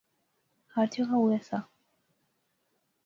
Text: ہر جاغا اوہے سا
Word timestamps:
ہر 0.73 0.85
جاغا 0.93 1.15
اوہے 1.19 1.39
سا 1.47 1.57